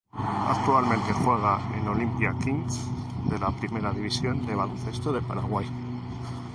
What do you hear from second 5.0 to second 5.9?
de Paraguay.